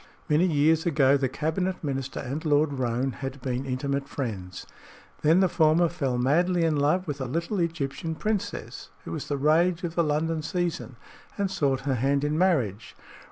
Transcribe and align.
Many 0.27 0.47
years 0.47 0.87
ago 0.87 1.15
the 1.15 1.29
cabinet 1.29 1.83
minister 1.83 2.19
and 2.21 2.43
Lord 2.43 2.73
Roane 2.73 3.11
had 3.11 3.39
been 3.39 3.67
intimate 3.67 4.09
friends; 4.09 4.65
then 5.21 5.41
the 5.41 5.47
former 5.47 5.87
fell 5.89 6.17
madly 6.17 6.63
in 6.63 6.75
love 6.75 7.07
with 7.07 7.21
a 7.21 7.25
little 7.25 7.59
Egyptian 7.59 8.15
princess 8.15 8.89
who 9.05 9.11
was 9.11 9.27
the 9.27 9.37
rage 9.37 9.83
of 9.83 9.93
the 9.93 10.03
London 10.03 10.41
season, 10.41 10.95
and 11.37 11.51
sought 11.51 11.81
her 11.81 11.93
hand 11.93 12.23
in 12.23 12.35
marriage. 12.35 12.95